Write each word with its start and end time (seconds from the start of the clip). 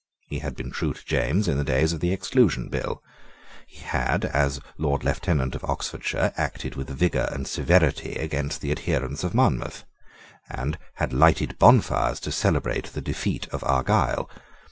He 0.29 0.39
had 0.39 0.55
been 0.55 0.71
true 0.71 0.93
to 0.95 1.05
James 1.05 1.47
in 1.47 1.59
the 1.59 1.63
days 1.63 1.93
of 1.93 1.99
the 1.99 2.11
Exclusion 2.11 2.69
Bill. 2.69 3.03
He 3.67 3.81
had, 3.81 4.25
as 4.25 4.59
Lord 4.79 5.03
Lieutenant 5.03 5.53
of 5.53 5.63
Oxfordshire, 5.63 6.33
acted 6.37 6.73
with 6.73 6.89
vigour 6.89 7.29
and 7.31 7.47
severity 7.47 8.15
against 8.15 8.61
the 8.61 8.71
adherents 8.71 9.23
of 9.23 9.35
Monmouth, 9.35 9.85
and 10.49 10.79
had 10.95 11.13
lighted 11.13 11.59
bonfires 11.59 12.19
to 12.21 12.31
celebrate 12.31 12.85
the 12.87 13.01
defeat 13.01 13.47
of 13.49 13.63
Argyle. 13.63 14.27